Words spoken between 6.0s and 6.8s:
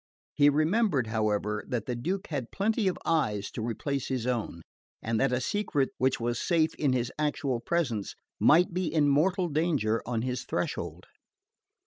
was safe